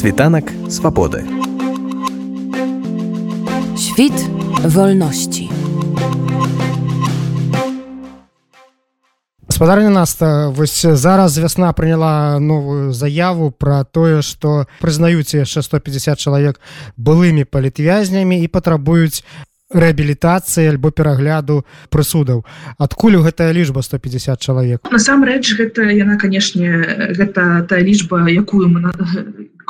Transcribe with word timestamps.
Світанак 0.00 0.44
свабоды. 0.70 1.24
Świt 3.76 4.16
wolności. 4.64 5.50
гаспадарня 9.46 9.90
наста 9.90 10.48
вось 10.48 10.86
зараз 10.86 11.38
вясна 11.38 11.72
прыняла 11.72 12.38
новую 12.38 12.92
заяву 12.92 13.50
про 13.50 13.84
тое 13.84 14.22
что 14.22 14.64
прызнаюць 14.80 15.36
яшчэ 15.36 15.60
150 15.60 16.18
чалавек 16.18 16.60
былымі 16.96 17.44
палітвязнямі 17.44 18.40
і 18.40 18.48
патрабуюць 18.48 19.20
рэабілітацыі 19.70 20.66
альбо 20.66 20.90
перагляду 20.90 21.62
прысудаў 21.94 22.42
адкуль 22.78 23.20
у 23.20 23.22
гэтая 23.22 23.52
лічба 23.54 23.82
150 23.86 24.40
чалавек 24.40 24.80
насамрэч 24.90 25.44
гэта 25.60 25.92
яна 25.94 26.16
канешне 26.16 27.12
гэта 27.14 27.62
та 27.68 27.78
лічба 27.78 28.26
якую 28.32 28.66
мы 28.66 28.80
на 28.80 28.96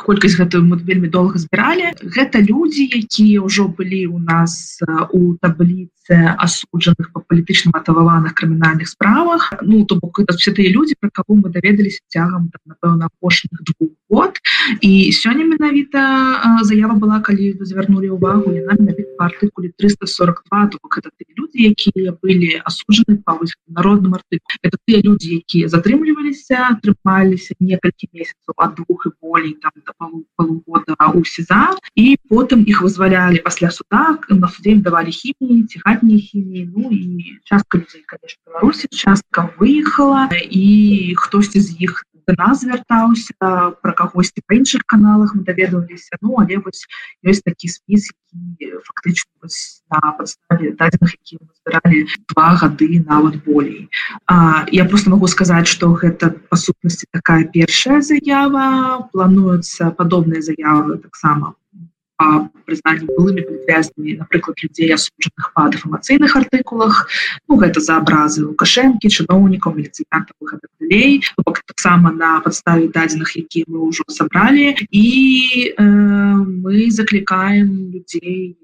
колькасць 0.05 0.37
гэтую 0.39 0.63
мы 0.65 0.77
вельмі 0.81 1.07
доўга 1.07 1.41
збіралі. 1.41 1.93
Гэта 2.01 2.41
людзі 2.41 2.89
якія 2.89 3.45
ўжо 3.45 3.67
былі 3.67 4.07
у 4.07 4.19
нас 4.19 4.81
у 5.11 5.37
табліцы 5.41 6.17
асуджаных 6.37 7.13
па 7.13 7.21
палітычна 7.21 7.71
матававаных 7.75 8.33
крымінальных 8.33 8.89
справах. 8.89 9.53
Ну 9.61 9.85
то 9.85 9.95
бок 10.01 10.19
это 10.19 10.33
все 10.37 10.51
тыя 10.51 10.69
людзі 10.71 10.95
про 10.99 11.09
кого 11.13 11.39
мы 11.39 11.53
даведаліся 11.53 12.01
цягам 12.09 12.51
напэўна 12.65 13.09
апошніх 13.11 13.61
двух 13.61 13.93
год. 14.09 14.41
І 14.81 15.11
сёння 15.13 15.45
менавіта 15.45 16.61
заява 16.63 16.95
была 16.95 17.21
калі 17.21 17.57
звярнули 17.61 18.09
увагу 18.09 18.51
яна 18.51 18.75
артыкуле 19.21 19.71
342 19.77 20.67
то 20.67 20.77
бок 20.81 20.97
это 20.97 21.09
людзі 21.37 21.69
якія 21.69 22.13
былі 22.21 22.61
асуджаны 22.65 23.21
па 23.25 23.37
народным 23.67 24.15
артыку 24.17 24.45
это 24.61 24.77
тыя 24.87 25.01
людзі 25.05 25.35
якія 25.41 25.69
затрымліваліся 25.69 26.81
трымаліся 26.81 27.55
некалькі 27.59 28.09
месяцаў 28.13 28.57
ад 28.57 28.75
двух 28.75 29.07
і 29.07 29.11
болей 29.21 29.53
там 29.61 29.71
до 29.85 29.90
полугода 30.35 30.95
у 31.13 31.23
сеза 31.25 31.77
і 31.95 32.17
потым 32.29 32.63
іх 32.67 32.81
вызвалялі 32.81 33.43
пасля 33.45 33.71
суда 33.71 34.17
на 34.29 34.47
суде 34.49 34.75
давалі 34.75 35.11
хіміі 35.11 35.63
ці 35.63 35.79
хатнія 35.79 36.19
хіміі 36.19 36.69
Ну 36.75 36.91
і 36.91 37.39
частка 37.43 37.77
людзей 37.77 38.03
конечно 38.07 38.41
Беларусі 38.47 38.87
частка 38.91 39.49
выехала 39.59 40.29
і 40.49 41.15
хтосьці 41.17 41.59
з 41.59 41.75
іх 41.79 42.05
нас 42.37 42.61
звяртаўся 42.61 43.33
про 43.81 43.93
кагосьці 43.93 44.43
па 44.47 44.55
іншых 44.55 44.85
каналах 44.85 45.35
мы 45.35 45.43
даведваліся. 45.43 46.17
Ну 46.21 46.35
але 46.39 46.57
вось 46.63 46.85
ёсць 47.25 47.43
такі 47.45 47.67
спіс 47.67 48.11
фактычна 48.87 49.49
на 49.91 50.11
подставе 50.17 50.71
дадзеных 50.79 51.15
які 51.19 51.37
збіралі 51.61 51.99
два 52.31 52.47
гады 52.55 53.03
нават 53.05 53.43
болей. 53.43 53.89
А, 54.25 54.65
я 54.71 54.85
просто 54.85 55.09
могу 55.09 55.27
сказаць 55.27 55.67
что 55.67 55.91
гэта 55.93 56.31
па 56.49 56.55
сутнасці 56.55 57.07
такая 57.11 57.43
першая 57.45 58.01
заява. 58.01 59.09
Плануецца 59.11 59.91
падобныя 59.91 60.41
заявы 60.41 60.97
таксама 60.97 61.55
прызнанні 62.67 63.09
былымі 63.11 63.45
павязнымі 63.49 64.17
напрыклад 64.21 64.63
людзей 64.63 64.93
асуджаных 64.95 65.51
па 65.55 65.67
дэфамацыйных 65.73 66.35
артыкулах 66.41 67.07
ну 67.47 67.59
гэта 67.61 67.83
за 67.83 67.99
абразы 68.01 68.45
лукашэнкі 68.45 69.11
чыноўнікаў 69.11 69.77
міліцыянтавых 69.77 70.57
далей 70.79 71.21
таксама 71.81 72.11
на 72.11 72.39
падставе 72.45 72.87
дадзеных 72.93 73.35
якія 73.37 73.65
мы 73.67 73.89
ўжо 73.89 74.03
сабралі 74.07 74.75
і 74.89 75.07
э, 75.77 75.83
мы 76.63 76.91
заклікаем 76.91 77.91
людзей 77.95 78.57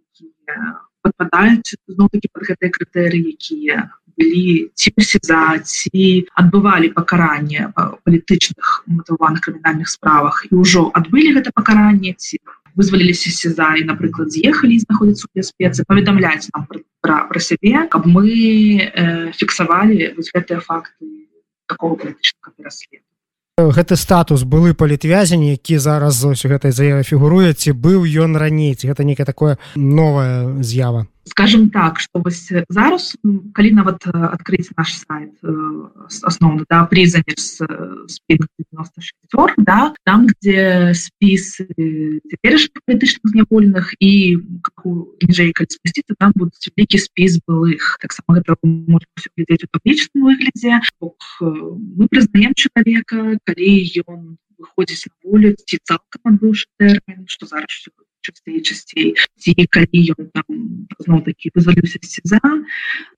падпадаюць 1.02 1.78
зноў-таки 1.88 2.30
под 2.34 2.44
гэтыя 2.52 2.70
крытэрыі 2.76 3.34
якія 3.34 3.90
былі 4.18 4.70
ці 4.74 4.92
за 5.22 5.42
ці 5.62 6.06
адбывалі 6.42 6.90
пакаранне 6.94 7.70
палітычных 7.78 8.84
матаваных 8.90 9.46
крымінальных 9.46 9.90
справах. 9.90 10.42
І 10.50 10.58
ўжо 10.58 10.90
адбылі 10.94 11.38
гэта 11.38 11.54
пакаранне 11.54 12.18
ці 12.18 12.42
вызваліліся 12.78 13.34
сеза 13.34 13.74
і 13.76 13.84
напрыклад 13.90 14.32
з'ехалі 14.32 14.78
знаходзіцца 14.86 15.26
у 15.26 15.34
бяспецы 15.34 15.84
паведамляць 15.90 16.48
нам 16.54 16.70
пра, 16.70 17.26
пра, 17.28 17.40
сябе 17.42 17.90
каб 17.90 18.06
мы 18.06 18.30
э, 18.30 19.34
фіксавалі 19.34 20.14
гэтыя 20.14 20.62
факты 20.62 21.10
такого 21.68 21.98
палітычнага 21.98 22.54
пераследу 22.56 23.04
гэты 23.58 23.98
статус 23.98 24.46
былы 24.46 24.78
палітвязень 24.78 25.50
які 25.50 25.82
зараз 25.82 26.22
ось 26.26 26.46
гэтай 26.46 26.72
заяве 26.72 27.02
фігуруе 27.02 27.58
ці 27.58 27.74
быў 27.74 28.06
ён 28.06 28.38
раней 28.38 28.78
ці 28.78 28.94
гэта 28.94 29.02
некае 29.02 29.26
такое 29.26 29.58
новая 29.76 30.62
з'ява 30.62 31.10
скажем 31.28 31.70
так 31.70 32.00
что 32.00 32.20
вось 32.20 32.52
зараз 32.70 33.18
калі 33.54 33.72
нават 33.72 34.08
открыть 34.08 34.72
наш 34.78 34.96
сайт 34.96 35.34
основно 36.24 36.66
да 36.70 36.86
приза 36.86 37.22
да 39.58 39.94
там 40.04 40.28
где 40.28 40.94
спіс 40.96 41.62
цяперашних 42.32 42.82
палітычных 42.86 43.28
зняволеных 43.32 43.94
і 44.00 44.38
ніжэй 45.28 45.52
калі 45.54 45.70
спусціцца 45.70 46.16
там 46.20 46.32
будуць 46.36 46.72
вялікі 46.76 46.98
спіс 46.98 47.40
былых. 47.48 47.98
Таксама 48.02 48.40
гэта 48.40 48.56
глядзець 48.64 49.66
у 49.66 49.72
публічным 49.72 50.24
выглядзе 50.32 50.80
мы 51.42 52.08
прызнаем 52.08 52.54
чалавека 52.56 53.40
калі 53.44 53.72
ён 54.08 54.38
выходзіць 54.58 55.08
на 55.10 55.16
волю 55.24 55.54
ці 55.54 55.80
цалкам 55.84 56.34
адбыўшы 56.34 56.66
тэрмін 56.82 57.28
что 57.28 57.46
зараз 57.46 57.70
часцей 58.28 58.62
часцей 58.62 59.08
ці 59.40 59.56
калі 59.72 60.02
ён 60.14 60.32
там 60.36 60.48
зноў 61.04 61.24
такі 61.28 61.54
вызваліўся 61.56 62.00
сеза 62.04 62.42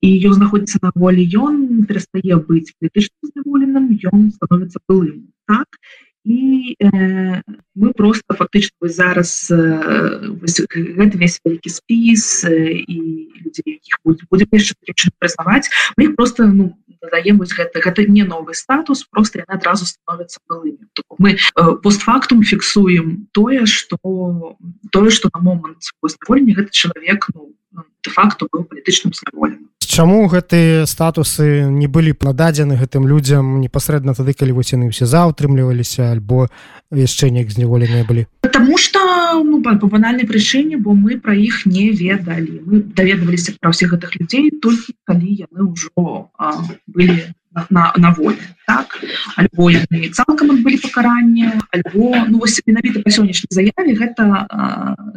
і 0.01 0.09
ён 0.29 0.33
знаходіцца 0.37 0.83
на 0.85 0.91
волі 0.95 1.25
ён 1.45 1.85
перастае 1.89 2.37
быць 2.49 2.73
палітычным 2.77 3.33
зняволеным 3.33 3.89
ён 4.13 4.29
становіцца 4.37 4.79
былым. 4.87 5.33
Так 5.49 5.81
і 6.25 6.75
э, 6.79 7.41
мы 7.75 7.93
просто 7.93 8.35
фактычна 8.35 8.89
зараз 8.89 9.47
э, 9.51 10.29
гэты 10.69 11.17
весь 11.17 11.39
вялікі 11.45 11.69
спіс 11.69 12.45
э, 12.45 12.83
і 12.85 12.97
людзей 13.41 13.79
якіх 13.79 13.97
будзе 14.03 14.45
яшчэ 14.51 15.09
прызнаваць 15.17 15.71
мы 15.97 16.11
іх 16.11 16.15
просто 16.15 16.45
ну 16.45 16.75
дадаем 17.01 17.37
вось 17.39 17.53
гэта 17.53 17.79
гэта 17.79 18.05
не 18.05 18.23
новы 18.23 18.53
статус 18.53 19.03
просто 19.05 19.39
яны 19.39 19.57
адразу 19.57 19.85
становятся 19.85 20.39
былымі 20.49 20.89
мы 21.17 21.37
э, 21.37 21.75
постфактум 21.83 22.43
фіксуем 22.43 23.27
тое 23.31 23.65
что 23.65 23.97
тое 24.91 25.09
что 25.09 25.29
на 25.33 25.39
момант 25.39 25.89
поствольні 26.01 26.53
гэты 26.53 26.71
чалавек 26.71 27.29
ну, 27.33 27.53
де-факту 28.03 28.47
быў 28.51 28.65
палітычным 28.65 29.13
зняволеным 29.13 29.68
Чаму 29.89 30.27
гэтыя 30.29 30.85
статусы 30.85 31.65
не 31.65 31.87
былі 31.89 32.13
нададзены 32.21 32.77
гэтым 32.77 33.07
людзям 33.09 33.57
непасрэдна 33.57 34.13
тады 34.13 34.37
калі 34.37 34.53
вось 34.53 34.69
яны 34.77 34.93
ўсе 34.93 35.09
заўтрымліваліся 35.09 36.13
альбо 36.13 36.45
яшчэ 36.93 37.33
неяк 37.33 37.49
зняволеныя 37.49 38.05
былі? 38.05 38.29
Потому 38.45 38.77
что 38.77 39.01
ну, 39.41 39.57
по 39.65 39.73
банальнай 39.89 40.29
прычыне 40.29 40.77
бо 40.77 40.93
мы 40.93 41.17
пра 41.17 41.33
іх 41.33 41.65
не 41.65 41.89
ведалі. 41.89 42.61
Мы 42.69 42.85
даведваліся 42.85 43.57
пра 43.57 43.73
ўсіх 43.73 43.97
гэтых 43.97 44.13
людзей 44.21 44.53
толькі 44.61 44.93
калі 45.09 45.49
яны 45.49 45.73
ўжо 45.73 46.29
былі 46.85 47.25
на, 47.69 47.93
на 47.97 48.11
волі 48.13 48.37
так 48.67 48.93
альбо 49.35 49.69
яны 49.73 50.09
цалкам 50.13 50.51
адбылі 50.53 50.77
пакаранне 50.85 51.57
альбо 51.73 52.13
ну, 52.29 52.41
менавіта 52.67 53.01
па 53.01 53.09
сённяшняй 53.09 53.49
заяве 53.49 53.95
гэта 53.97 54.45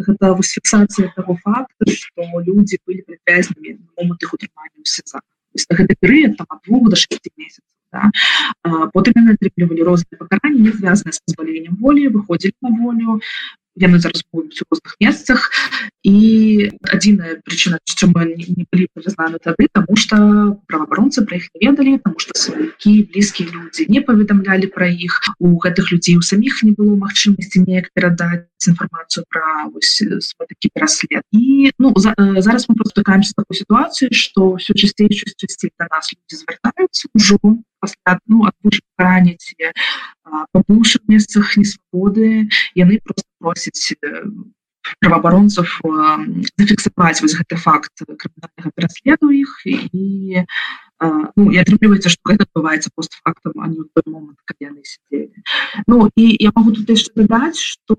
гэта 0.07 0.33
вось 0.33 0.55
фіксацыя 0.57 1.13
того 1.17 1.37
факту 1.45 1.91
что 1.93 2.25
людзі 2.47 2.81
былі 2.87 3.05
прывязнымі 3.05 3.77
момант 3.99 4.23
іх 4.23 4.33
утрымання 4.33 4.85
сеза 4.85 5.21
гэты 5.53 5.97
перыяд 6.01 6.37
там 6.41 6.61
двух 6.67 6.89
до 6.89 6.97
6 6.97 7.21
месяцев 7.37 7.69
да? 7.93 8.09
потым 8.97 9.13
яны 9.21 9.37
атрымлівалі 9.37 9.85
розныя 9.85 10.17
пакаранні 10.17 10.69
не 10.69 10.73
звязаныя 10.73 11.13
з 11.13 11.21
пазваленнем 11.27 11.77
волі 11.77 12.09
выходзілі 12.09 12.57
на 12.65 12.71
волю 12.81 13.21
яны 13.77 13.99
зараз 13.99 14.23
будуць 14.33 14.61
у 14.63 14.67
розных 14.71 14.97
месцах 15.01 15.51
і 16.03 16.71
адзіная 16.93 17.41
прычына 17.47 17.79
чаму 17.85 18.27
не 18.27 18.67
былі 18.69 18.87
прызнаны 18.93 19.39
тады 19.39 19.69
тому 19.73 19.97
что 19.97 20.17
праваабаронцы 20.69 21.25
пра 21.25 21.39
іх 21.39 21.49
не 21.55 21.71
ведалі 21.71 21.99
тому 22.05 22.19
что 22.19 22.37
сваякі 22.37 23.09
блізкія 23.13 23.49
людзі 23.55 23.87
не 23.89 24.03
паведамлялі 24.03 24.69
пра 24.75 24.91
іх 24.91 25.21
у 25.39 25.57
гэтых 25.63 25.93
людзей 25.93 26.19
у 26.19 26.25
саміх 26.27 26.63
не 26.63 26.73
было 26.77 26.97
магчымасці 26.99 27.65
неяк 27.65 27.89
перадаць 27.95 28.45
інфармацыю 28.67 29.25
пра 29.31 29.71
такі 30.47 30.69
пераслед 30.75 31.23
і 31.33 31.71
ну 31.79 31.93
за, 31.97 32.15
зараз 32.19 32.69
мы 32.69 32.75
просто 32.75 33.03
такаемся 33.03 33.33
такой 33.37 33.57
сітуацыі 33.57 34.13
что 34.13 34.55
все 34.55 34.75
часцей 34.75 35.09
часцей 35.09 35.73
до 35.79 35.87
нас 35.91 36.13
люди 36.13 36.35
звяртаюцца 36.37 37.09
ўжо 37.15 37.39
пасля 37.81 38.19
ну 38.27 38.47
раніць 38.99 39.55
пабушых 40.53 41.03
месцах 41.09 41.57
несвабоды 41.57 42.49
яны 42.75 43.01
просто 43.03 43.32
просяць 43.43 43.99
праваабаронцаў 45.01 45.67
зафіксаваць 46.59 47.23
вось 47.23 47.37
гэты 47.39 47.59
факт 47.65 48.03
крымінальнага 48.03 48.71
пераследу 48.75 49.31
іх 49.31 49.53
і 49.67 50.43
ну, 51.37 51.51
і 51.51 51.59
атрымліваецца 51.63 52.11
што 52.15 52.33
гэта 52.33 52.47
адбываецца 52.49 52.91
постфактам 52.95 53.63
а 53.63 53.71
не 53.71 53.87
той 53.95 54.07
момант 54.07 54.39
калі 54.47 54.71
яны 54.71 54.83
сидзелі 54.83 55.33
Ну 55.87 56.11
і 56.17 56.37
я 56.41 56.51
могу 56.55 56.73
тут 56.73 56.91
яшчэ 56.91 57.11
дадаць 57.17 57.59
што 57.59 57.97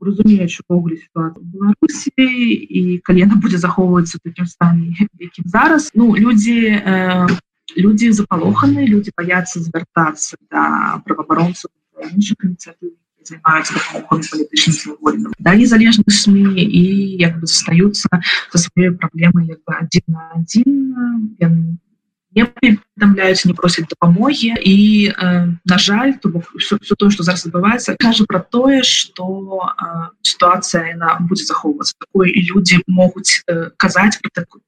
разумеючы 0.00 0.62
увогуле 0.68 1.00
сітуацыю 1.00 1.44
Беларусі 1.56 2.12
і 2.16 3.00
калі 3.04 3.24
яна 3.24 3.40
будзе 3.40 3.58
захоўвацца 3.58 4.20
такім 4.22 4.46
стане 4.46 5.08
якім 5.18 5.48
зараз. 5.48 5.90
Ну 5.94 6.14
людзі 6.16 6.58
э, 6.60 7.26
люди 7.76 8.12
запалоханы 8.12 8.86
люди 8.86 9.12
боятся 9.16 9.60
звяртацца 9.60 10.36
да 10.50 11.02
праваабаронцаў 11.04 11.70
іншых 12.12 12.38
ініцыятыў 12.44 12.94
занимаются 13.26 13.74
палітычным 14.08 14.74
свободным 14.74 15.32
да 15.38 15.54
незалежных 15.54 16.10
сми 16.10 16.62
и 16.62 17.16
як 17.16 17.40
бы 17.40 17.46
застаются 17.46 18.08
со 18.50 18.58
своей 18.58 18.90
проблемой 18.90 19.46
як 19.46 19.58
бы 19.64 19.74
один 19.74 20.02
на 20.06 20.32
один. 20.34 21.78
Не 22.36 22.44
паведамляюць 22.44 23.46
не 23.48 23.54
просяць 23.54 23.88
дапамогі 23.88 24.52
і 24.60 25.08
э, 25.08 25.56
на 25.64 25.78
жаль 25.78 26.12
то 26.20 26.28
бок 26.28 26.44
все, 26.58 26.76
все 26.82 26.94
то 26.94 27.08
что 27.08 27.22
зараз 27.22 27.46
адбываецца 27.46 27.96
кажа 27.96 28.26
про 28.28 28.40
тое 28.40 28.82
что 28.82 29.72
э, 29.72 30.12
ситуация 30.20 30.92
она 30.92 31.16
будзе 31.20 31.48
захоўвацца. 31.48 31.96
Такое 31.98 32.28
і 32.28 32.44
люди 32.52 32.76
могуць 32.86 33.40
э, 33.48 33.70
казаць 33.76 34.20
про 34.20 34.28
такую 34.28 34.60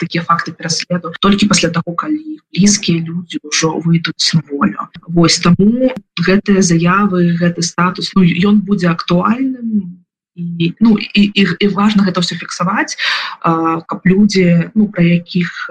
такія 0.00 0.24
факты 0.24 0.52
пераследу 0.52 1.12
толькі 1.20 1.46
пасля 1.46 1.70
таго 1.70 1.94
калі 1.94 2.40
блізкія 2.52 2.98
людзі 3.04 3.38
ўжо 3.44 3.78
выйдуць 3.78 4.34
на 4.34 4.42
волю 4.50 4.81
Вось 5.12 5.38
таму 5.44 5.92
гэтыя 6.20 6.62
заявы 6.62 7.36
гэты 7.36 7.62
статус 7.62 8.12
ну, 8.16 8.22
ён 8.24 8.60
будзе 8.60 8.88
актуальным 8.88 10.02
і 10.36 10.72
ну 10.80 10.96
і, 10.96 11.22
і, 11.34 11.46
і 11.60 11.66
важна 11.68 12.04
гэта 12.04 12.20
все 12.24 12.36
фіксаваць 12.36 12.96
каб 13.42 14.00
людзі 14.04 14.72
ну 14.74 14.88
про 14.88 15.04
якіх 15.04 15.70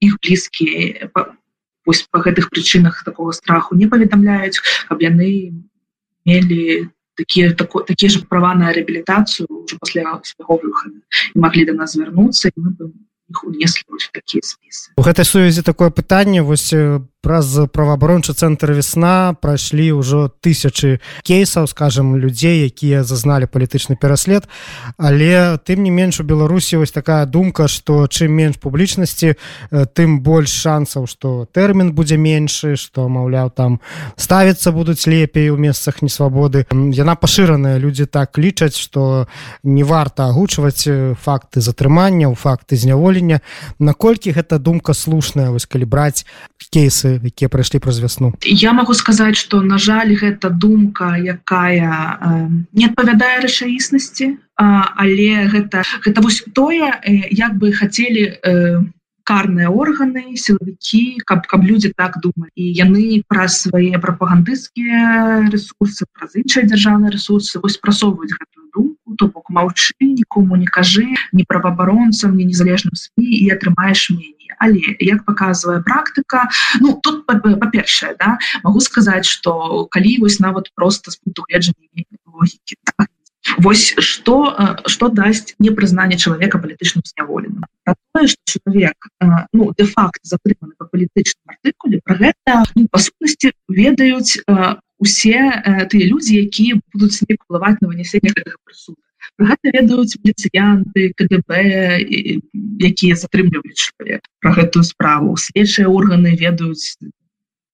іх 0.00 0.16
блізкія 0.22 1.10
пусть 1.84 2.08
по 2.10 2.18
гэтых 2.18 2.48
прычынах 2.48 3.04
такого 3.04 3.32
страху 3.32 3.76
не 3.76 3.86
паведамляюць 3.86 4.60
каб 4.88 5.04
яны 5.04 5.52
мелі 6.24 6.88
такія 7.14 7.52
тако, 7.52 7.80
такія 7.80 8.10
ж 8.10 8.24
права 8.28 8.54
на 8.54 8.72
реабілітацыю 8.72 9.46
уже 9.48 9.76
пасля 9.78 10.20
свайго 10.24 10.60
выхаду 10.64 11.04
і 11.34 11.38
маглі 11.38 11.64
да 11.64 11.72
нас 11.72 11.92
звярнуцца 11.92 12.48
і 12.48 12.56
мы 12.56 12.70
бы 12.72 12.88
унеслі 13.44 13.84
такія 14.12 14.40
спісы 14.40 14.96
у 14.96 15.04
гэтай 15.04 15.28
сувязі 15.28 15.62
такое 15.62 15.90
пытанне 15.90 16.40
вось 16.40 16.72
праз 17.24 17.56
праваабарончы 17.72 18.36
цэнтр 18.36 18.76
весна 18.76 19.32
прайшлі 19.40 19.96
ўжо 19.96 20.28
тысячи 20.44 21.00
кейсаў 21.24 21.64
скажем 21.64 22.20
людзей 22.20 22.68
якія 22.68 23.00
зазналі 23.00 23.48
палітычны 23.48 23.96
пераслед. 23.96 24.44
Але 25.00 25.56
тым 25.64 25.80
не 25.80 25.88
менш 25.88 26.20
у 26.20 26.24
беларусі 26.28 26.84
вось 26.84 26.92
такая 26.92 27.24
думка 27.24 27.64
что 27.64 28.04
чым 28.04 28.36
менш 28.36 28.60
публічнасці 28.60 29.40
тым 29.96 30.20
больш 30.20 30.52
шансаў 30.52 31.08
что 31.08 31.48
тэрмін 31.48 31.96
будзе 31.96 32.20
меншы 32.20 32.76
что 32.76 33.08
маўляў 33.08 33.48
там 33.56 33.80
ставіцца 34.20 34.76
будуць 34.76 35.08
лепей 35.08 35.48
у 35.48 35.56
месцах 35.56 36.04
несвабоды. 36.04 36.68
Яна 36.70 37.16
пашыраная. 37.16 37.80
Людзі 37.80 38.04
так 38.04 38.36
лічаць 38.36 38.76
что 38.76 39.26
не 39.64 39.80
варта 39.82 40.28
агучваць 40.28 40.84
факты 41.16 41.64
затрымання 41.64 42.28
факты 42.36 42.76
зняволення. 42.76 43.40
Наколькі 43.78 44.36
гэта 44.36 44.58
думка 44.58 44.92
слушная 44.92 45.48
вось 45.50 45.64
калі 45.64 45.88
браць 45.88 46.26
кейсы 46.70 47.13
якія 47.22 47.48
прайшлі 47.48 47.78
праз 47.78 48.00
вясну. 48.00 48.32
Я 48.42 48.72
могу 48.72 48.94
сказаць 48.94 49.36
что 49.36 49.62
на 49.62 49.78
жаль 49.78 50.14
гэта 50.14 50.50
думка 50.50 51.16
якая 51.18 52.18
э, 52.20 52.48
не 52.72 52.86
адпавядае 52.86 53.44
рэчаіснасці 53.44 54.38
але 54.56 55.50
гэта 55.50 55.82
гэта 56.06 56.22
вось 56.22 56.44
тое 56.54 56.94
як 57.30 57.58
бы 57.58 57.72
хацелі 57.72 58.38
э, 58.38 58.82
карныя 59.24 59.72
органы 59.72 60.36
сілавікі 60.36 61.24
каб 61.26 61.46
каб 61.48 61.64
людзі 61.64 61.92
так 61.96 62.20
думалі. 62.20 62.52
І 62.54 62.70
яны 62.76 63.24
праз 63.26 63.64
свае 63.66 63.98
прапагандысцкія 63.98 65.48
ресурсы 65.48 66.06
праз 66.12 66.36
іншыя 66.36 66.68
дзяржаўныя 66.68 67.10
ресурсы 67.10 67.58
вось 67.58 67.80
прасоўваюць 67.80 68.36
гэтую 68.36 68.68
думку 68.76 69.16
то 69.16 69.28
бок 69.28 69.50
маўчы 69.50 69.94
нікому 70.00 70.56
не 70.56 70.66
кажы 70.66 71.08
не 71.32 71.44
праваабаронцам 71.48 72.36
не 72.36 72.44
незалежным 72.44 72.94
сМ 72.94 73.24
і 73.24 73.48
атрымаеш 73.56 74.10
меней 74.44 74.54
але 74.58 74.96
як 75.00 75.24
показывае 75.24 75.82
практыка? 75.82 76.48
Ну 76.80 77.00
тут 77.02 77.26
па-першае 77.26 78.16
да 78.18 78.38
могу 78.62 78.80
сказаць 78.80 79.26
что 79.26 79.86
калі 79.90 80.18
вось 80.20 80.40
нават 80.40 80.72
просто 80.74 81.10
с 81.10 81.16
пункту 81.16 81.44
гледжання 81.48 82.04
логікі 82.26 82.76
так, 82.84 83.08
Вось 83.58 83.94
что 83.98 84.80
что 84.86 85.08
дасць 85.08 85.54
непрызнанне 85.58 86.16
чалавека 86.16 86.58
палітычным 86.58 87.04
зняволеным? 87.04 87.64
Чалавек 88.48 89.08
ну 89.52 89.72
де-факт 89.76 90.20
затрыманы 90.22 90.74
по 90.78 90.86
палітычным 90.86 91.52
артыкуле 91.52 92.00
про 92.04 92.16
гэта 92.16 92.64
ну, 92.74 92.88
па 92.90 92.98
сутнасці 92.98 93.52
ведаюць 93.68 94.40
усе 94.98 95.40
тыя 95.92 96.04
людзі 96.08 96.40
якія 96.40 96.80
будуць 96.92 97.20
не 97.28 97.36
уплываць 97.36 97.76
на 97.84 97.92
вынесенне 97.92 98.32
прысуду 98.32 98.96
гэта 99.38 99.72
ведаюць 99.76 100.16
міліцыянты 100.24 101.12
КДБ 101.16 101.50
якія 102.80 103.14
затрымліваюць 103.16 103.90
чалавек 103.90 104.22
про 104.40 104.52
гэтую 104.52 104.84
справу. 104.84 105.36
Следчыя 105.36 105.88
органы 105.88 106.36
ведаюць 106.36 106.98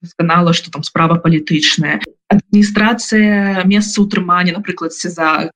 дасканала 0.02 0.52
что 0.52 0.70
там 0.70 0.82
справа 0.82 1.16
палітычная. 1.16 2.00
Адміністрацыя 2.28 3.64
месца 3.64 4.00
утрымання 4.00 4.56
напрыклад 4.56 4.92
за 4.92 5.50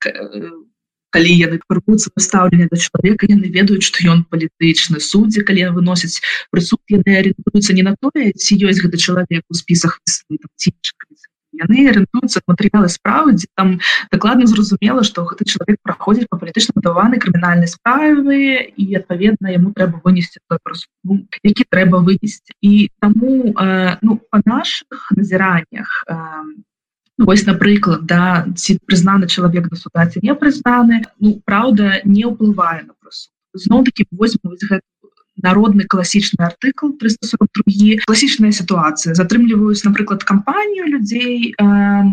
калі 1.15 1.31
яны 1.31 1.57
прыпуцца 1.63 2.11
пастаўленне 2.11 2.67
да 2.67 2.77
чалавека 2.77 3.29
яны 3.31 3.47
ведаюць 3.47 3.87
што 3.87 4.03
ён 4.11 4.25
палітычны. 4.27 4.99
Суддзі 4.99 5.45
калі 5.47 5.71
выносяць 5.77 6.19
прысуд 6.51 6.81
яны 6.91 7.17
арыентуюцца 7.21 7.71
не 7.73 7.87
на 7.87 7.95
тое 7.95 8.35
ці 8.35 8.59
ёсць 8.59 8.83
гэты 8.83 8.99
чалавек 8.99 9.43
у 9.49 9.55
спісах 9.55 9.99
ці 10.05 10.75
яны 11.61 11.87
арыентуюцца 11.91 12.41
матэрыялы 12.47 12.89
справы 12.89 13.35
дзе 13.39 13.47
там 13.55 13.79
дакладна 14.11 14.47
зразумела 14.51 15.03
што 15.07 15.25
гэты 15.29 15.47
чалавек 15.47 15.79
праходзіць 15.83 16.27
па 16.29 16.39
палітычна 16.41 16.83
даваны 16.85 17.19
крымінальнай 17.21 17.71
справы 17.71 18.69
і 18.75 18.85
адпаведна 18.99 19.55
яму 19.55 19.71
трэба 19.71 20.01
вынесці 20.03 20.43
ну, 21.03 21.25
які 21.43 21.63
трэба 21.69 22.03
вынесці 22.03 22.53
і 22.61 22.89
таму 22.99 23.53
э, 23.55 23.97
ну 24.01 24.19
па 24.29 24.41
наших 24.45 25.11
назіраннях 25.11 26.05
э, 26.07 26.15
Вось 27.17 27.45
напрыклад 27.47 28.03
да 28.03 28.43
ці 28.59 28.75
прызнаны 28.83 29.31
чалавек 29.31 29.69
да 29.71 29.77
судаці 29.79 30.19
не 30.19 30.35
прызнаны 30.35 30.99
ну 31.23 31.39
праўда 31.47 32.01
не 32.03 32.27
ўплывае 32.27 32.83
на 32.83 32.91
прасу 32.99 33.31
зноў 33.55 33.87
таки 33.87 34.03
возьму 34.11 34.51
гэту 34.51 34.83
народны 35.41 35.85
класічны 35.87 36.45
артыкул 36.45 36.95
342 36.99 38.05
класічная 38.05 38.51
сітуацыя 38.51 39.15
затрымліваюць 39.15 39.83
напрыклад 39.83 40.23
кампанію 40.23 40.87
людзей 40.87 41.55
э, 41.55 42.03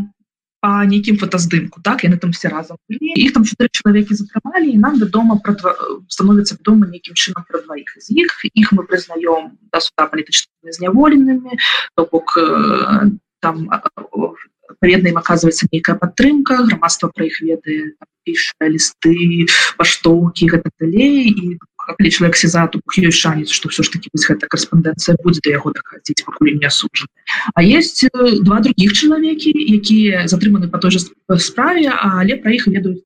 по 0.63 0.71
нейкім 0.87 1.19
фотаздымку 1.19 1.83
так 1.83 2.05
яны 2.07 2.19
там 2.23 2.31
все 2.31 2.49
разам 2.49 2.79
іх 2.89 3.33
там 3.35 3.43
чатыры 3.43 3.71
чалавекі 3.71 4.15
затрымалі 4.15 4.71
і 4.71 4.79
нам 4.79 4.99
вядома 4.99 5.39
пра 5.43 5.55
два... 5.59 5.75
становіцца 6.09 6.59
дома 6.63 6.87
нейкім 6.87 7.19
чынам 7.19 7.43
пра 7.49 7.63
дваіх 7.67 7.91
з 7.99 8.15
іх 8.15 8.31
іх 8.55 8.73
мы 8.73 8.87
прызнаём 8.87 9.59
да 9.75 9.83
суда 9.83 10.07
палітычнымі 10.07 10.71
зняволенымі 10.79 11.59
то 11.97 12.07
бок 12.07 12.39
э, 12.39 13.11
там 13.43 13.67
адпаведна 13.71 15.11
ім 15.11 15.19
аказваецца 15.19 15.67
нейкая 15.75 15.99
падтрымка 15.99 16.63
грамадства 16.63 17.11
пра 17.11 17.27
іх 17.27 17.43
веды 17.43 17.99
піша 18.23 18.71
лісты 18.71 19.47
паштоўкі 19.79 20.47
гэта 20.55 20.71
далей 20.79 21.27
і 21.27 21.59
калі 21.87 22.11
чалавек 22.11 22.37
сезату 22.37 22.81
ёсць 22.87 23.21
шанец 23.21 23.51
што 23.51 23.69
ўсё 23.69 23.83
ж 23.87 23.95
таки 23.95 24.11
вось 24.13 24.27
гэта 24.29 24.47
карэспандэнцыя 24.47 25.19
будзе 25.23 25.41
да 25.45 25.57
яго 25.59 25.73
дахадзіць 25.75 26.25
пакуль 26.27 26.55
не 26.59 26.67
асуджаны 26.67 27.11
А 27.55 27.63
есть 27.63 28.07
два 28.47 28.61
других 28.61 28.93
чалавекі 28.93 29.51
якія 29.51 30.27
затрыманы 30.27 30.69
па 30.69 30.79
той 30.79 30.95
жа 30.95 31.03
справе 31.39 31.91
але 31.91 32.39
пра 32.39 32.55
іх 32.55 32.69
ведаюць 32.69 33.03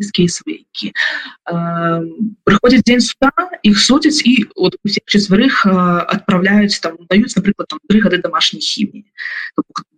свейкі 0.00 0.92
прыходзіць 2.46 2.84
дзень 2.86 3.04
суда 3.04 3.32
іх 3.62 3.76
судзяць 3.80 4.22
і 4.24 4.46
от 4.56 4.76
усе 4.84 5.00
чацвярых 5.04 5.66
адпраўляюць 5.66 6.80
там 6.80 6.96
даюць 7.10 7.36
напрыклад 7.36 7.68
там 7.68 7.80
три 7.88 8.00
гады 8.00 8.22
домашняй 8.22 8.62
хіміі 8.64 9.04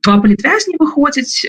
два 0.03 0.19
палітвязні 0.19 0.81
выходзяць 0.81 1.47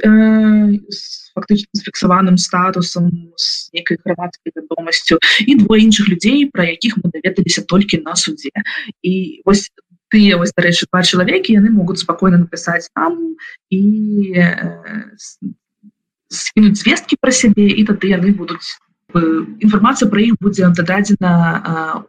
фактычна 1.35 1.69
з 1.73 1.83
фіксаваным 1.85 2.37
статусам 2.37 3.09
з 3.35 3.69
нейкай 3.73 3.97
грамадскай 4.05 4.53
вядомасцю 4.55 5.19
і 5.45 5.55
двое 5.63 5.81
іншых 5.81 6.09
людзей 6.09 6.49
пра 6.53 6.69
якіх 6.69 6.97
мы 7.01 7.11
даведаліся 7.13 7.65
толькі 7.65 8.01
на 8.05 8.15
суде. 8.15 8.53
І 9.01 9.41
вось 9.45 9.69
тыя 10.13 10.37
вось 10.37 10.53
дарэчы 10.53 10.85
два 10.91 11.01
чалавекі 11.01 11.57
яны 11.57 11.73
могуць 11.73 12.05
спакойна 12.05 12.37
напісаць 12.45 12.93
там 12.93 13.35
і 13.73 13.81
э, 14.37 14.93
скінуць 16.29 16.77
звесткі 16.81 17.17
пра 17.17 17.33
сябе 17.33 17.65
і 17.73 17.85
тады 17.89 18.13
яны 18.13 18.33
будуць 18.37 18.77
інфармацыя 19.13 20.09
пра 20.09 20.21
іх 20.25 20.37
будзе 20.41 20.69
дададзена 20.73 21.33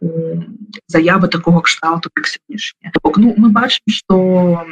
у 0.01 0.41
заявы 0.89 1.29
такого 1.29 1.61
кшталту 1.61 2.09
как 2.13 2.25
сённяшняя 2.29 2.93
ну 3.17 3.33
мы 3.37 3.49
бачым 3.49 3.85
что 3.89 4.65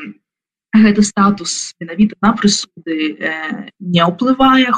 гэты 0.74 1.04
статус 1.04 1.76
менавіта 1.80 2.16
на 2.22 2.34
прысуды 2.34 3.14
э, 3.14 3.70
не 3.80 4.02
ўплывае 4.02 4.74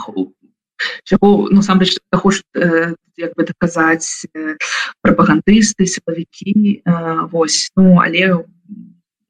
чаго 1.03 1.47
насамрэч 1.49 1.97
ну, 2.11 2.19
хочуць 2.19 2.43
э, 2.55 2.93
як 3.17 3.31
бы 3.35 3.47
даказаць 3.47 4.27
э, 4.35 4.59
прапагандысты 5.01 5.87
сілавікі 5.87 6.83
э, 6.83 7.27
Вось 7.31 7.71
ну 7.75 7.99
але 8.03 8.35
у, 8.35 8.43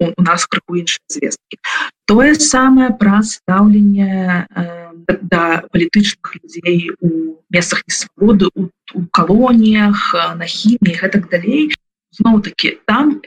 у 0.02 0.22
нас 0.22 0.46
крыху 0.50 0.82
іншыя 0.82 1.06
звесткі 1.08 1.62
тое 2.10 2.34
самае 2.36 2.90
пра 2.98 3.22
стаўленне 3.22 4.50
э, 4.50 4.92
да 5.22 5.62
палітычных 5.70 6.34
людзей 6.42 6.92
у 7.00 7.38
месцах 7.50 7.86
несвабоды 7.86 8.50
у, 8.56 8.74
у 8.94 9.06
калоніях 9.14 10.18
на 10.36 10.46
хіміі 10.50 10.98
гэтак 10.98 11.30
далей 11.30 11.70
зноў 12.18 12.42
таки 12.42 12.80
там 12.86 13.22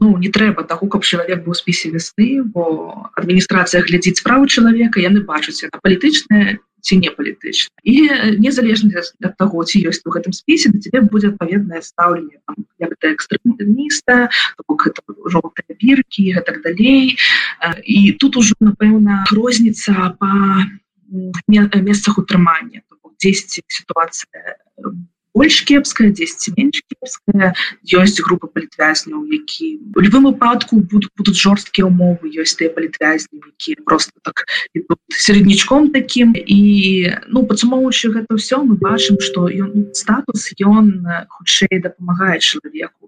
ну 0.00 0.18
не 0.18 0.30
трэба 0.30 0.64
таго 0.68 0.88
каб 0.88 1.02
чалавек 1.02 1.44
быў 1.46 1.54
спісе 1.58 1.90
вясны 1.90 2.42
бо 2.42 2.64
адміністрацыя 3.16 3.82
глядзіць 3.82 4.20
справу 4.22 4.46
чалавека 4.46 5.02
яны 5.02 5.24
бачаць 5.24 5.62
это 5.66 5.82
палітычная 5.82 6.58
ці 6.80 6.98
не 7.02 7.10
палітычна 7.10 7.74
і 7.82 7.94
незалежна 8.38 9.02
ад 9.02 9.34
таго 9.38 9.64
ці 9.64 9.82
ёсць 9.90 10.04
у 10.06 10.14
гэтым 10.14 10.32
спісе 10.36 10.70
да 10.74 10.78
тебе 10.78 11.02
будзе 11.02 11.34
адпаведнае 11.34 11.82
стаўленне 11.82 12.38
як 12.78 12.94
да 13.02 13.14
экстрэміста 13.14 14.30
жоўтыя 15.34 15.78
біркі 15.82 16.28
гэтак 16.38 16.62
далей 16.62 17.18
і 17.84 17.98
тут 18.22 18.38
ужо 18.38 18.54
напэўна 18.60 19.24
розніца 19.34 20.14
по 20.22 20.30
месцах 21.48 22.18
утрымання 22.18 22.82
10 23.18 23.64
сітуацыя 23.66 24.56
больш 25.38 25.62
кепская 25.62 26.10
10 26.10 26.58
менш 26.58 26.82
кепская. 26.90 27.54
Ёсць 27.86 28.18
група 28.18 28.50
палітвязняў 28.50 29.22
які 29.30 29.78
у 29.94 30.02
любым 30.02 30.26
выпадку 30.34 30.82
будут 30.82 31.14
будут 31.14 31.38
жорсткія 31.38 31.86
умовы 31.86 32.34
ёсць 32.42 32.58
тыя 32.58 32.74
палітвязні 32.74 33.38
які 33.38 33.78
просто 33.86 34.12
так 34.26 34.44
сярэднічком 35.14 35.94
таким. 35.94 36.34
І 36.34 36.58
ну 37.30 37.46
падсумоўваючы 37.46 38.10
гэта 38.18 38.34
ўсё 38.34 38.66
мы 38.66 38.74
бачым 38.82 39.22
что 39.22 39.46
ён 39.46 39.70
ну, 39.74 39.82
статус 39.94 40.50
ён 40.58 41.06
хутчэй 41.30 41.78
дапамагае 41.86 42.42
чалавеку 42.42 43.06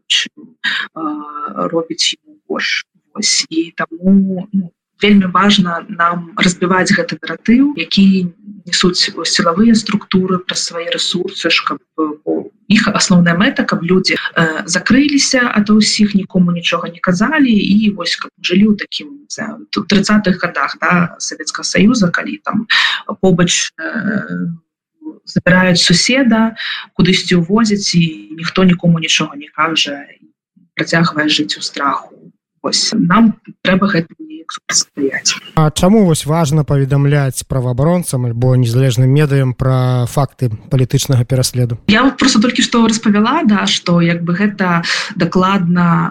робіць 1.75 2.17
больш 2.49 2.85
і 3.51 3.73
таму 3.77 4.47
ну, 4.53 4.71
вельмі 5.03 5.27
важно 5.35 5.81
нам 5.89 6.31
разбіваць 6.37 6.93
гэты 6.93 7.19
наратыў 7.23 7.73
які 7.77 8.05
несуць 8.67 9.01
сілавыя 9.01 9.75
структуры 9.75 10.39
пра 10.45 10.57
свае 10.57 10.89
ресурсы 10.95 11.51
каб 11.67 11.81
іх 12.71 12.87
асноўная 12.89 13.35
мэта 13.35 13.67
каб 13.67 13.83
людзі 13.83 14.15
э, 14.15 14.63
закрыліся 14.65 15.43
а 15.51 15.63
то 15.67 15.77
ўсіх 15.83 16.15
нікому 16.15 16.55
нічога 16.55 16.89
не 16.95 17.03
казалі. 17.03 17.51
І 17.51 17.91
вось 17.99 18.17
как 18.17 18.31
жылі 18.39 18.71
ў 18.71 18.75
такім 18.79 19.27
30-х 19.75 20.39
годах 20.39 20.79
да 20.79 21.17
Савецкага 21.19 21.67
союза 21.67 22.11
калі 22.15 22.39
там 22.47 22.67
побач 23.21 23.75
э, 23.75 24.55
забіраюць 25.27 25.83
суседа 25.83 26.55
кудысьці 26.95 27.43
увозяць 27.43 27.95
і 27.99 28.35
ніхто 28.39 28.65
нікому 28.65 29.03
нічога 29.03 29.35
не 29.35 29.51
кажа 29.51 30.07
працягвае 30.79 31.29
жыць 31.29 31.59
у 31.59 31.63
страху 31.63 32.20
ось 32.63 32.93
нам 32.95 33.35
трэба 33.63 33.87
гэта 33.89 34.15
стаять 34.71 35.35
А 35.55 35.71
чаму 35.71 36.05
вось 36.07 36.27
важна 36.27 36.65
паведамляць 36.65 37.45
праваабаронцам 37.47 38.27
альбо 38.27 38.57
незалежным 38.57 39.11
медыям 39.11 39.55
пра 39.55 40.07
факты 40.07 40.51
палітычнага 40.71 41.25
пераследу? 41.25 41.79
Я 41.89 42.11
просто 42.11 42.41
толькі 42.41 42.63
што 42.63 42.87
распавяла 42.87 43.43
да 43.45 43.67
што 43.67 44.01
як 44.01 44.23
бы 44.25 44.35
гэта 44.35 44.83
дакладна 45.17 46.11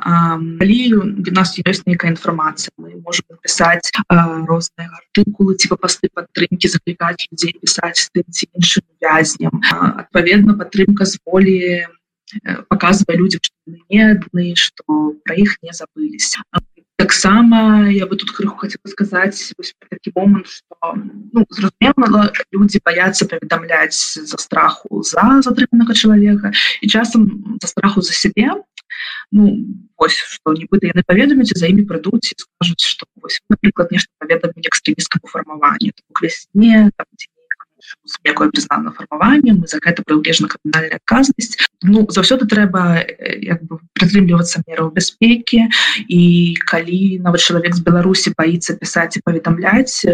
калі 0.60 0.80
у 0.96 1.34
нас 1.36 1.58
ёсць 1.60 1.84
нейкая 1.86 2.12
інфармацыя 2.12 2.72
мы 2.78 2.96
можем 3.04 3.26
пісаць 3.44 3.92
розныя 4.10 4.90
артыкулы 4.90 5.56
ці 5.56 5.70
па 5.70 5.76
пасты 5.76 6.10
падтрымкі 6.14 6.68
заклікаць 6.68 7.28
людзей 7.32 7.56
пісаць 7.60 8.10
тым 8.14 8.24
ці 8.30 8.48
іншым 8.56 8.84
вязням. 9.02 9.62
Адпаведна 9.72 10.56
падтрымка 10.56 11.06
з 11.06 11.20
волі 11.26 11.88
показывая 12.68 13.18
людям 13.18 13.42
не 13.90 14.02
адны 14.02 14.56
что 14.56 15.16
про 15.24 15.36
іх 15.36 15.58
не 15.62 15.72
забылись. 15.74 16.38
Таксама 16.98 17.90
я 17.90 18.06
бы 18.06 18.18
тут 18.18 18.32
крыху 18.32 18.58
хотела 18.58 18.86
сказать 18.86 19.54
такі 19.90 20.12
момант 20.16 20.48
что 20.48 20.76
ну, 21.34 21.46
зразумела 21.50 22.32
люди 22.52 22.80
боятся 22.84 23.26
паведамляць 23.26 24.20
за 24.20 24.38
страху 24.38 25.02
за 25.04 25.42
затрыманага 25.42 25.94
чалавека 25.94 26.52
і 26.82 26.88
часам 26.88 27.58
за 27.62 27.68
страху 27.68 28.02
за 28.02 28.14
себе. 28.14 28.52
Ну 29.32 29.66
ось 29.96 30.18
что 30.18 30.54
нібыта 30.54 30.90
яны 30.92 31.04
паведаміць 31.08 31.56
за 31.56 31.68
імі 31.68 31.86
прыйдуць 31.86 32.36
скажуць 32.36 32.84
что 32.84 33.06
напрыклад 33.50 33.92
нешта 33.92 34.10
паведамі 34.20 34.66
экстрэміскаму 34.66 35.28
фармаванню 35.30 35.94
весне 36.22 36.92
там, 36.98 37.08
якое 38.24 38.50
прызнана 38.50 38.92
фармаванне 38.92 39.54
мы 39.54 39.68
за 39.68 39.80
гэта 39.84 40.04
прыўлежна 40.06 40.50
камунальная 40.52 41.00
адказнасць 41.00 41.58
ну 41.84 42.06
заўсёды 42.10 42.46
трэба 42.46 43.06
як 43.44 43.64
бы 43.66 43.80
прытрымлівацца 43.98 44.64
мераў 44.68 44.92
бяспекі 44.96 45.66
і 46.08 46.22
калі 46.72 47.02
нават 47.26 47.42
чалавек 47.42 47.76
з 47.76 47.84
беларусі 47.84 48.36
баіцца 48.38 48.78
пісаць 48.80 49.18
і 49.18 49.24
паведамляць 49.26 50.06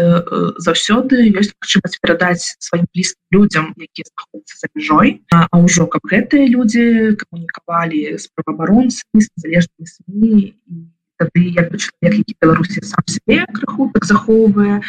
заўсёды 0.66 1.30
ёсць 1.36 1.54
магчымасць 1.58 2.00
перадаць 2.02 2.56
сваім 2.58 2.86
блізкім 2.92 3.22
людзям 3.36 3.72
які 3.76 4.08
знаходзяцца 4.08 4.56
за 4.62 4.68
мяжой 4.74 5.08
а 5.32 5.56
ўжо 5.60 5.86
каб 5.86 6.06
гэтыя 6.06 6.46
людзі 6.48 7.16
камунікавалі 7.22 8.18
з 8.18 8.24
праваабаронцамі 8.34 9.26
залежнымі 9.36 9.86
сМ 9.86 10.22
і 10.24 10.86
тады 11.20 11.42
як 11.56 11.70
бы 11.72 11.78
чалавек 11.78 12.18
які 12.22 12.34
беларусі 12.40 12.82
сам 12.84 13.04
себе 13.08 13.44
крыху 13.52 13.90
так 13.94 14.04
захоўвае 14.04 14.80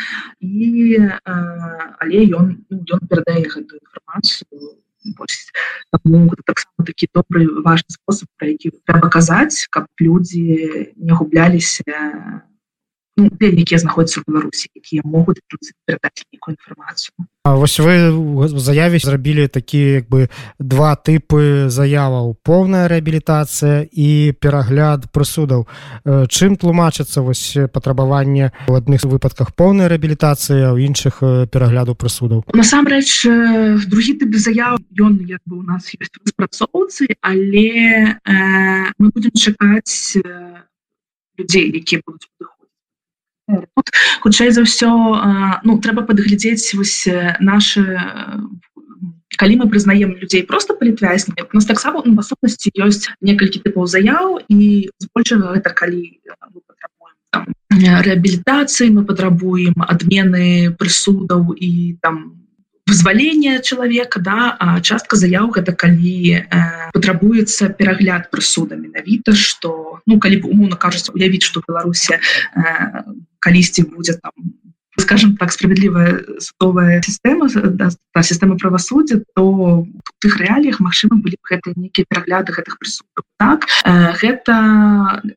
і 0.42 1.00
э, 1.00 1.18
але 2.04 2.18
ён 2.40 2.60
ну, 2.70 2.84
ён 2.84 3.02
перадае 3.08 3.48
гэтую 3.48 3.80
інфармацыю 3.80 4.76
таксама 6.46 6.86
такі 6.86 7.08
добры 7.14 7.48
важны 7.64 7.96
спосаб 7.96 8.28
пра 8.38 8.52
які 8.52 8.72
трэба 8.84 9.10
казаць 9.10 9.68
каб 9.72 9.88
людзі 10.00 10.92
не 10.96 11.14
губляліся 11.14 11.84
ну, 13.18 13.30
якія 13.42 13.80
знаходзяцца 13.80 14.22
ў 14.22 14.24
беларусі 14.28 14.68
якія 14.76 15.02
могуць 15.06 15.40
перадаць 15.86 16.28
нейкую 16.32 16.56
інфармацыю 16.58 17.16
вось 17.56 17.80
вы 17.80 18.60
заяве 18.60 19.00
зрабілі 19.00 19.48
такі 19.48 20.04
як 20.04 20.10
бы 20.10 20.30
два 20.60 20.96
тыпы 20.96 21.70
заяваў. 21.70 22.36
Поўная 22.44 22.88
рэабілітацыя 22.88 23.88
і 23.92 24.34
перагляд 24.40 25.08
прысудаў. 25.12 25.68
Чым 26.06 26.58
тлумачыцца 26.58 27.22
вось 27.22 27.58
патрабаванне 27.72 28.52
у 28.68 28.76
адных 28.76 29.04
выпадках 29.04 29.54
поўнай 29.56 29.88
рэабілітацыі 29.88 30.74
у 30.74 30.78
іншых 30.78 31.22
перагляду 31.52 31.96
прысудаў? 31.96 32.44
Насамрэч 32.54 33.28
другі 33.88 34.18
тып 34.20 34.36
заяў 34.36 34.82
ён 34.98 35.22
як 35.28 35.42
бы 35.46 35.60
у 35.60 35.64
нас 35.64 35.94
ёсць 35.94 36.18
распрацоўцы 36.20 37.14
але 37.22 38.18
э, 38.18 38.92
мы 38.98 39.10
будемм 39.14 39.36
чакаць 39.36 40.18
людзей 41.38 41.72
якія 41.78 42.02
будуць 42.06 42.28
тут 43.48 43.92
хутчэй 44.22 44.52
за 44.52 44.64
ўсё 44.68 44.92
ну 45.64 45.80
трэба 45.80 46.04
падглядзець 46.04 46.76
вось 46.76 47.08
наши 47.40 47.84
калі 49.38 49.54
мы 49.64 49.66
прызнаем 49.72 50.18
людзей 50.20 50.44
просто 50.44 50.74
палітвяснямі 50.76 51.48
нас 51.54 51.66
таксама 51.66 52.02
ну, 52.06 52.18
асобнасці 52.20 52.72
ёсць 52.76 53.08
некалькі 53.22 53.64
тыпаў 53.64 53.88
заяў 53.88 54.42
і 54.50 54.90
збольшага 55.00 55.56
гэта 55.56 55.72
калі 55.72 56.04
рэабілітацыі 57.72 58.92
мы 58.92 59.06
патрабуем 59.06 59.78
адмены 59.78 60.76
прысудаў 60.76 61.54
і 61.56 61.96
там 62.02 62.48
вызвалення 62.88 63.60
чалавека 63.60 64.20
да 64.24 64.56
а 64.60 64.80
частка 64.80 65.20
заяў 65.20 65.52
гэта 65.52 65.76
калі 65.76 66.40
э, 66.40 66.46
патрабуецца 66.96 67.70
перагляд 67.76 68.32
прысуда 68.32 68.80
менавіта 68.80 69.36
что 69.36 70.00
ну 70.08 70.20
калі 70.24 70.40
б 70.42 70.48
умоўна 70.48 70.80
кажуць 70.80 71.12
уявіць 71.12 71.44
что 71.44 71.62
беларусі 71.68 72.16
э, 72.16 73.04
калісьці 73.48 73.88
будзе 73.96 74.20
там 74.20 74.36
скажем 75.00 75.38
так 75.38 75.52
справядлівая 75.52 76.26
судовая 76.40 77.02
сістэма 77.06 77.48
да, 77.80 77.88
сістэма 78.20 78.58
правасуддзя 78.60 79.22
то 79.36 79.88
тых 80.20 80.36
рэаліях 80.42 80.82
Мачыма 80.84 81.22
былі 81.22 81.38
б 81.40 81.44
гэта 81.48 81.72
нейкія 81.78 82.04
перагляды 82.10 82.52
гэтых 82.52 82.76
прысудаў 82.82 83.24
так 83.40 83.70
гэта 84.20 84.58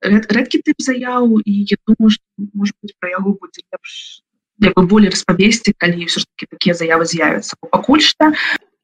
рэдкі 0.03 0.65
тып 0.67 0.83
заяў 0.83 1.39
і 1.45 1.53
я 1.71 1.77
думаю 1.87 2.11
может 2.55 2.75
быть 2.83 2.97
пра 2.99 3.15
яго 3.15 3.37
будзе 3.37 3.63
лепш 3.71 4.25
бы 4.59 4.83
болей 4.91 5.15
распавесці 5.15 5.77
калі 5.79 6.09
все 6.11 6.21
ж 6.21 6.27
таки 6.35 6.51
такія 6.51 6.75
заявы 6.75 7.07
з'явятся 7.07 7.55
пакуль 7.71 8.03
что 8.03 8.33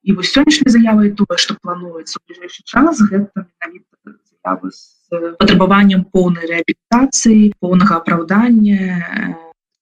і 0.06 0.12
вось 0.12 0.30
сённяшняй 0.30 0.71
заявай 0.71 1.11
тое 1.18 1.35
что 1.35 1.59
плануецца 1.59 2.23
бліжэйшы 2.28 2.62
час 2.62 3.02
гэта 3.11 3.49
заявы 4.47 4.71
з 4.71 5.37
патрабаваннем 5.38 6.05
поўнай 6.05 6.47
рэабілітацыі 6.47 7.55
поўнага 7.61 8.03
апраўдання 8.03 9.35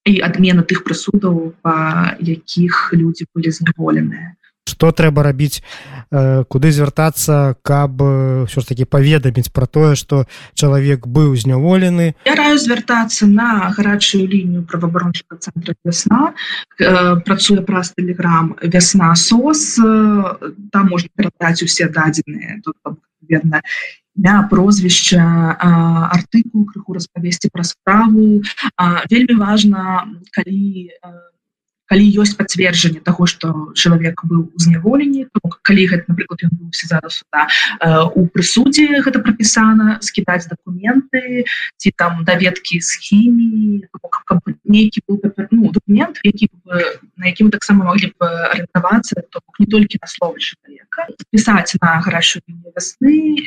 і 0.04 0.20
адмена 0.20 0.62
тых 0.62 0.84
прысудаў 0.84 1.56
па 1.64 2.16
якіх 2.20 2.92
людзі 2.92 3.28
былі 3.34 3.50
зняволеныя 3.50 4.36
что 4.64 4.92
трэба 4.92 5.22
рабіць 5.24 5.64
куды 6.48 6.72
звяртацца 6.72 7.56
каб 7.64 8.04
ўсё 8.04 8.60
ж 8.60 8.64
таки 8.68 8.84
паведаміць 8.84 9.48
про 9.48 9.64
тое 9.64 9.96
что 9.96 10.24
чалавек 10.52 11.08
быў 11.08 11.32
зняволены 11.36 12.12
я 12.28 12.34
раю 12.36 12.60
звяртацца 12.60 13.24
на 13.24 13.72
гарачую 13.72 14.28
лінію 14.28 14.64
праваабарончага 14.68 15.40
центра 15.40 15.72
вясна 15.84 16.36
працуе 17.24 17.64
праз 17.64 17.96
телеграм 17.96 18.56
вясна 18.60 19.14
сос 19.16 19.80
там 19.80 20.84
можна 20.92 21.08
перадаць 21.16 21.64
усе 21.64 21.88
дадзеныя 21.88 22.60
тут 22.60 22.76
верно 23.24 23.64
імя 24.16 24.48
прозвішча 24.50 25.22
артыкул 26.14 26.64
крыху 26.70 26.94
распавесці 26.94 27.50
пра 27.52 27.64
справу. 27.64 28.42
Вельмі 29.10 29.34
важна 29.34 30.06
калі 30.32 30.90
калі 31.94 32.10
ёсць 32.18 32.34
пацверджанне 32.34 32.98
того 33.06 33.26
что 33.30 33.70
чалавек 33.78 34.26
быў 34.26 34.50
зняволенні 34.58 35.30
калі 35.62 35.82
гэта 35.86 36.10
напрыклад 36.10 36.42
ён 36.42 36.52
быў 36.58 36.74
зараз 36.74 37.22
суда 37.22 37.46
у 38.18 38.26
прысудзе 38.34 38.98
гэта 39.06 39.22
прапісана 39.22 40.02
скідаць 40.02 40.50
документы 40.50 41.46
ці 41.78 41.94
там 41.94 42.26
даведкі 42.26 42.82
з 42.82 42.98
хіміі 42.98 43.86
нейкі 44.66 45.06
быў 45.06 45.22
ну, 45.54 45.70
документ 45.70 46.18
які 46.26 46.50
на 47.14 47.30
якім 47.30 47.54
таксама 47.54 47.86
могли 47.86 48.10
б 48.10 48.26
арыентавацца 48.50 49.22
то 49.30 49.38
не 49.58 49.66
толькі 49.66 50.02
на 50.02 50.08
словы 50.10 50.42
чалавека. 50.42 51.06
Пісаць 51.30 51.78
на 51.78 52.00
гарачую 52.02 52.42
вясны 52.74 53.38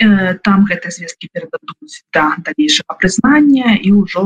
там 0.47 0.63
гэтыя 0.71 0.91
звесткі 0.91 1.27
перададуць 1.35 2.03
да 2.15 2.35
далейшага 2.47 2.95
прызнання 2.95 3.75
і 3.75 3.91
ўжо 3.99 4.23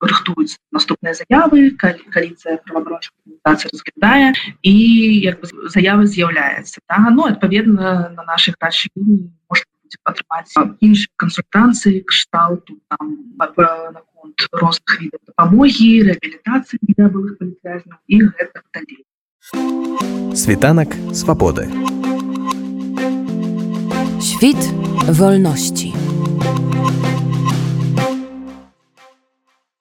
рыхтуюць 0.00 0.56
наступныя 0.72 1.14
заявы 1.14 1.76
каліцыя 1.80 2.60
правабрончаці 2.64 3.70
разглядае 3.72 4.32
і 4.62 4.74
як 5.24 5.40
бы 5.40 5.50
заявы 5.68 6.06
з'яўляецца 6.06 6.80
да? 6.88 6.98
ну 7.10 7.26
адпаведна 7.28 8.12
на 8.16 8.22
наших 8.24 8.56
рачы 8.60 8.88
можна 8.96 9.66
атрымаць 10.04 10.52
іншыя 10.80 11.12
кансультанцыі 11.20 12.00
кшталту 12.08 12.80
наконт 13.40 14.48
розных 14.52 14.96
відаў 15.00 15.20
дапамогі 15.28 15.90
рэабілітацыі 16.08 16.80
для 16.94 17.12
былых 17.12 17.36
палітвязняў 17.40 17.98
і 18.08 18.16
гэтак 18.32 18.64
далей 18.72 19.04
Світанак 20.36 20.94
свабоды 21.12 21.68
Świt 24.20 24.60
wolności. 25.08 25.92